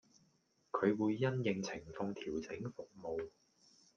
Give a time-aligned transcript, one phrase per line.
[0.71, 3.29] 佢會因應情況調整服務